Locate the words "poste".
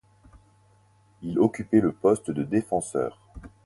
1.91-2.31